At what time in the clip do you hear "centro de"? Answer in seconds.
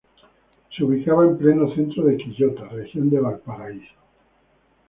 1.75-2.17